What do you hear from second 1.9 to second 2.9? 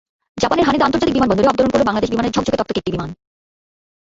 বিমানের ঝকঝকে তকতকে